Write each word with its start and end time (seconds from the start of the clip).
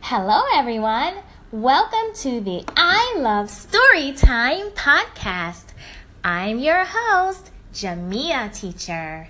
Hello, 0.00 0.42
everyone. 0.54 1.14
Welcome 1.52 2.14
to 2.14 2.40
the 2.40 2.64
I 2.76 3.16
Love 3.18 3.48
Storytime 3.48 4.70
podcast. 4.70 5.64
I'm 6.24 6.60
your 6.60 6.84
host, 6.86 7.50
Jamia 7.74 8.50
Teacher. 8.54 9.28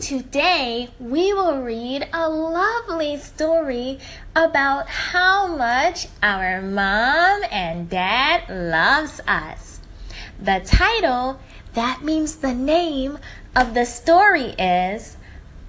Today, 0.00 0.88
we 0.98 1.32
will 1.32 1.62
read 1.62 2.08
a 2.12 2.28
lovely 2.28 3.18
story 3.18 4.00
about 4.34 4.88
how 4.88 5.46
much 5.46 6.08
our 6.22 6.60
mom 6.60 7.42
and 7.52 7.88
dad 7.88 8.48
loves 8.48 9.20
us. 9.28 9.80
The 10.42 10.60
title, 10.64 11.38
that 11.74 12.02
means 12.02 12.36
the 12.36 12.54
name 12.54 13.18
of 13.54 13.74
the 13.74 13.84
story 13.84 14.54
is 14.58 15.18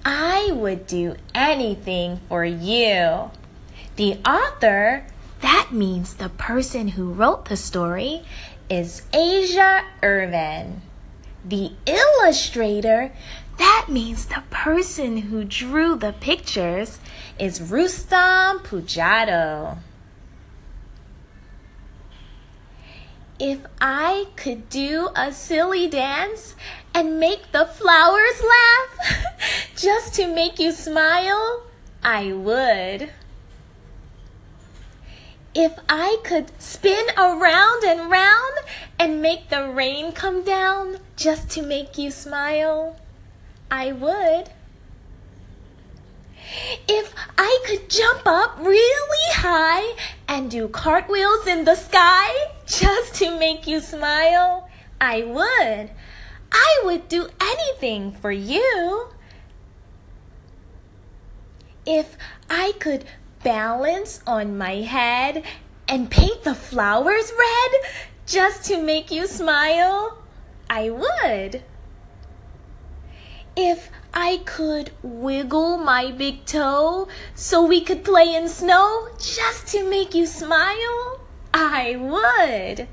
I 0.04 0.50
would 0.52 0.86
do 0.88 1.14
anything 1.32 2.20
for 2.28 2.44
you. 2.44 3.30
The 3.98 4.16
author, 4.24 5.04
that 5.40 5.70
means 5.72 6.14
the 6.14 6.28
person 6.28 6.86
who 6.86 7.10
wrote 7.10 7.46
the 7.46 7.56
story, 7.56 8.22
is 8.70 9.02
Asia 9.12 9.84
Irvin. 10.04 10.82
The 11.44 11.72
illustrator, 11.84 13.10
that 13.58 13.86
means 13.88 14.26
the 14.26 14.44
person 14.50 15.16
who 15.16 15.42
drew 15.42 15.96
the 15.96 16.12
pictures, 16.12 17.00
is 17.40 17.60
Rustam 17.60 18.60
Pujado. 18.60 19.78
If 23.40 23.58
I 23.80 24.28
could 24.36 24.68
do 24.68 25.08
a 25.16 25.32
silly 25.32 25.88
dance 25.88 26.54
and 26.94 27.18
make 27.18 27.50
the 27.50 27.66
flowers 27.66 28.42
laugh 28.44 29.24
just 29.76 30.14
to 30.14 30.32
make 30.32 30.60
you 30.60 30.70
smile, 30.70 31.64
I 32.04 32.32
would. 32.32 33.10
If 35.60 35.76
I 35.88 36.18
could 36.22 36.52
spin 36.62 37.08
around 37.16 37.82
and 37.82 38.08
round 38.08 38.58
and 38.96 39.20
make 39.20 39.48
the 39.48 39.68
rain 39.68 40.12
come 40.12 40.44
down 40.44 40.98
just 41.16 41.50
to 41.50 41.62
make 41.62 41.98
you 41.98 42.12
smile, 42.12 42.94
I 43.68 43.90
would. 43.90 44.50
If 46.86 47.12
I 47.36 47.58
could 47.66 47.90
jump 47.90 48.22
up 48.24 48.56
really 48.60 49.32
high 49.32 49.96
and 50.28 50.48
do 50.48 50.68
cartwheels 50.68 51.48
in 51.48 51.64
the 51.64 51.74
sky 51.74 52.52
just 52.64 53.16
to 53.16 53.36
make 53.36 53.66
you 53.66 53.80
smile, 53.80 54.70
I 55.00 55.24
would. 55.24 55.90
I 56.52 56.80
would 56.84 57.08
do 57.08 57.30
anything 57.40 58.12
for 58.12 58.30
you. 58.30 59.08
If 61.84 62.16
I 62.48 62.74
could 62.78 63.06
balance 63.42 64.20
on 64.26 64.58
my 64.58 64.76
head 64.76 65.44
and 65.88 66.10
paint 66.10 66.44
the 66.44 66.54
flowers 66.54 67.32
red 67.38 67.70
just 68.26 68.64
to 68.66 68.82
make 68.82 69.10
you 69.10 69.26
smile, 69.26 70.18
I 70.68 70.90
would. 70.90 71.62
If 73.56 73.90
I 74.12 74.42
could 74.44 74.92
wiggle 75.02 75.78
my 75.78 76.12
big 76.12 76.44
toe 76.44 77.08
so 77.34 77.64
we 77.64 77.80
could 77.80 78.04
play 78.04 78.34
in 78.34 78.48
snow 78.48 79.08
just 79.18 79.66
to 79.68 79.88
make 79.88 80.14
you 80.14 80.26
smile, 80.26 81.20
I 81.52 81.96
would. 81.96 82.88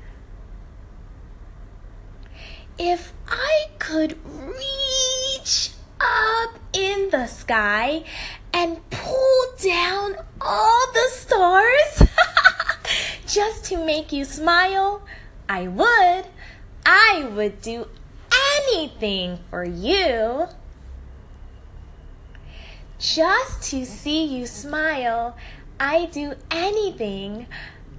If 2.78 3.12
I 3.28 3.66
could 3.78 4.18
reach 4.24 5.70
up 6.00 6.58
in 6.72 7.10
the 7.10 7.26
sky 7.26 8.04
and 8.52 8.88
pull 8.90 9.44
down 9.62 10.16
all 10.46 10.92
the 10.92 11.08
stars 11.10 12.02
just 13.26 13.64
to 13.64 13.84
make 13.84 14.12
you 14.12 14.24
smile, 14.24 15.02
I 15.48 15.66
would. 15.66 16.26
I 16.86 17.28
would 17.34 17.60
do 17.60 17.88
anything 18.58 19.40
for 19.50 19.64
you. 19.64 20.46
Just 22.98 23.70
to 23.70 23.84
see 23.84 24.24
you 24.24 24.46
smile, 24.46 25.36
I 25.80 26.06
do 26.06 26.34
anything. 26.50 27.48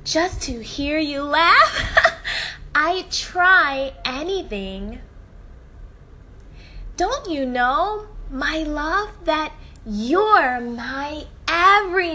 Just 0.06 0.42
to 0.44 0.64
hear 0.64 0.98
you 1.00 1.24
laugh, 1.24 2.18
I 2.76 3.06
try 3.12 3.92
anything. 4.06 5.00
Don't 6.96 7.30
you 7.30 7.46
know, 7.46 8.08
my 8.32 8.64
love, 8.64 9.10
that 9.26 9.52
you're 9.86 10.62
my 10.62 11.26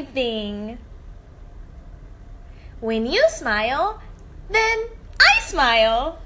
everything. 0.02 0.78
When 2.80 3.06
you 3.06 3.24
smile, 3.28 4.00
then 4.50 4.86
I 5.20 5.40
smile. 5.42 6.18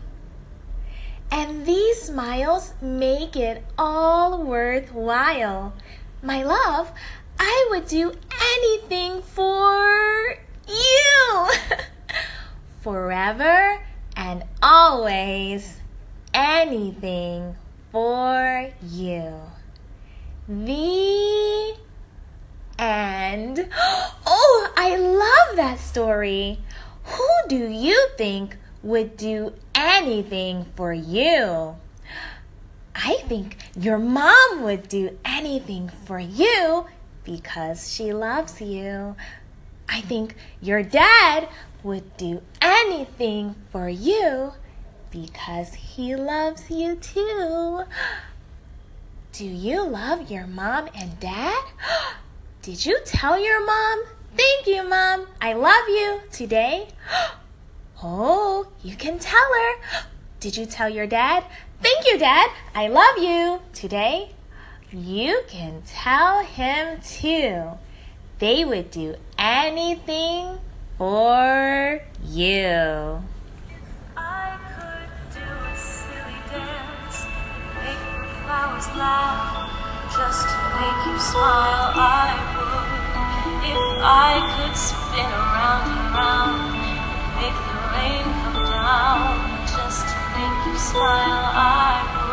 And 1.31 1.67
these 1.67 2.03
smiles 2.03 2.73
make 2.81 3.37
it 3.37 3.65
all 3.77 4.43
worthwhile. 4.43 5.75
My 6.23 6.43
love, 6.43 6.93
I 7.39 7.67
would 7.71 7.87
do 7.87 8.13
anything 8.57 9.23
for 9.23 10.39
you. 10.69 11.49
Forever 12.81 13.81
and 14.17 14.45
always, 14.63 15.81
anything 16.33 17.57
for 17.93 18.71
you. 18.83 19.35
The 20.49 21.16
end. 23.37 23.69
Oh, 24.29 24.73
I 24.77 24.97
love 24.97 25.57
that 25.57 25.79
story. 25.79 26.59
Who 27.05 27.29
do 27.49 27.69
you 27.69 28.09
think 28.17 28.57
would 28.83 29.17
do 29.17 29.53
anything 29.75 30.67
for 30.75 30.93
you? 30.93 31.77
I 32.95 33.15
think 33.29 33.57
your 33.79 33.99
mom 33.99 34.63
would 34.63 34.89
do 34.89 35.17
anything 35.25 35.91
for 36.05 36.19
you 36.19 36.87
because 37.23 37.93
she 37.93 38.13
loves 38.13 38.61
you. 38.61 39.15
I 39.89 40.01
think 40.01 40.35
your 40.61 40.83
dad 40.83 41.49
would 41.85 42.17
do 42.17 42.43
anything 42.61 43.55
for 43.71 43.89
you 43.89 44.55
because 45.13 45.75
he 45.75 46.17
loves 46.17 46.69
you 46.69 46.97
too. 46.97 47.85
Do 49.33 49.45
you 49.45 49.85
love 49.85 50.31
your 50.31 50.47
mom 50.47 50.89
and 50.95 51.21
dad? 51.21 51.63
Did 52.67 52.85
you 52.85 52.99
tell 53.05 53.39
your 53.39 53.65
mom? 53.65 54.03
Thank 54.37 54.67
you, 54.67 54.83
mom. 54.89 55.29
I 55.41 55.53
love 55.53 55.89
you 55.89 56.21
today. 56.33 56.89
Oh, 58.03 58.67
you 58.83 58.95
can 58.97 59.21
tell 59.21 59.49
her. 59.55 60.05
Did 60.41 60.57
you 60.57 60.67
tell 60.67 60.89
your 60.89 61.07
dad? 61.07 61.45
Thank 61.81 62.07
you, 62.07 62.19
dad. 62.19 62.51
I 62.75 62.89
love 62.89 63.19
you 63.19 63.61
today. 63.73 64.33
You 64.93 65.43
can 65.49 65.83
tell 65.87 66.43
him 66.43 67.01
too. 67.01 67.71
They 68.41 68.65
would 68.65 68.91
do 68.91 69.15
anything 69.39 70.59
for 70.99 72.03
you. 72.25 73.23
just 80.17 80.49
to 80.49 80.57
make 80.81 81.07
you 81.07 81.19
smile. 81.21 81.93
I 81.95 82.56
I 84.07 84.39
could 84.55 84.77
spin 84.79 85.27
around 85.27 85.83
and 85.91 86.15
around 86.15 86.79
and 86.79 86.95
make 87.43 87.59
the 87.59 87.79
rain 87.91 88.23
come 88.47 88.63
down 88.71 89.35
just 89.67 90.07
to 90.07 90.17
make 90.39 90.59
you 90.71 90.79
smile. 90.79 91.43
I 91.51 92.07
would 92.15 92.27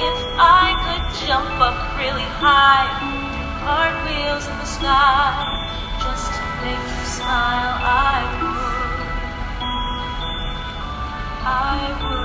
if 0.00 0.20
I 0.40 0.72
could 0.80 1.28
jump 1.28 1.60
up 1.60 1.76
really 2.00 2.24
high, 2.40 2.88
do 3.04 3.12
cartwheels 3.60 4.48
in 4.48 4.56
the 4.56 4.64
sky 4.64 5.44
just 6.00 6.32
to 6.32 6.42
make 6.64 6.80
you 6.80 7.04
smile. 7.04 7.76
I 7.84 8.24
would. 8.40 8.72
I 11.44 11.80
would 12.00 12.21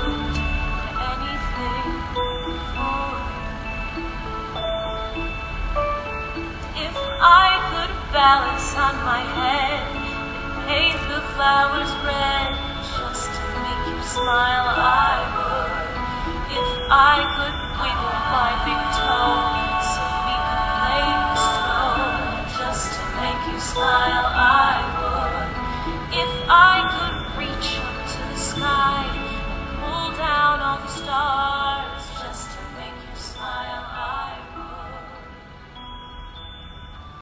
Balance 8.27 8.75
on 8.75 8.95
my 9.07 9.23
head. 9.39 9.87
They 10.67 10.91
paint 10.91 10.99
the 11.07 11.21
flowers 11.31 11.87
red 12.03 12.51
Just 12.83 13.31
to 13.31 13.43
make 13.63 13.83
you 13.87 14.03
smile. 14.03 14.67
I 14.75 15.15
would 15.31 16.51
If 16.51 16.69
I 16.91 17.23
could 17.23 17.57
wiggle 17.79 18.19
my 18.35 18.51
big 18.67 18.83
toe 18.99 19.47
So 19.79 20.03
we 20.27 20.35
could 20.43 20.65
play 20.75 21.07
the 21.23 21.39
snow 21.47 21.95
Just 22.59 22.99
to 22.99 23.03
make 23.15 23.41
you 23.47 23.59
smile. 23.63 24.27
I 24.27 24.75
would 24.99 25.47
If 26.11 26.33
I 26.51 26.75
could 26.91 27.17
reach 27.39 27.79
up 27.79 27.95
to 28.11 28.19
the 28.27 28.35
sky. 28.35 28.96